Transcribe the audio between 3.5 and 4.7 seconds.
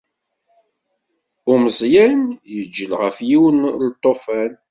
n lṭufan.